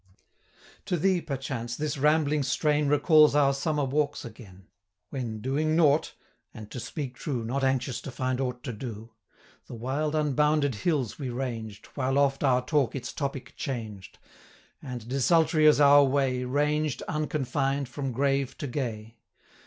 [0.85, 4.65] 155 To thee, perchance, this rambling strain Recalls our summer walks again;
[5.11, 6.15] When, doing nought,
[6.55, 9.11] and, to speak true, Not anxious to find aught to do,
[9.67, 14.17] The wild unbounded hills we ranged, 160 While oft our talk its topic changed,
[14.81, 19.17] And, desultory as our way, Ranged, unconfined, from grave to gay.